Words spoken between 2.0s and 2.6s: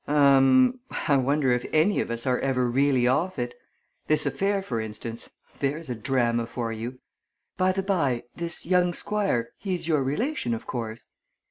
of us are